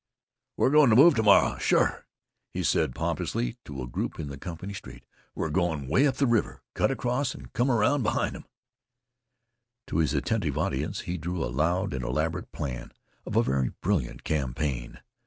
[0.57, 2.07] "We're goin' t' move t'morrah sure,"
[2.49, 5.05] he said pompously to a group in the company street.
[5.35, 8.45] "We're goin' 'way up the river, cut across, an' come around in behint 'em."
[9.85, 12.91] To his attentive audience he drew a loud and elaborate plan
[13.27, 15.01] of a very brilliant campaign.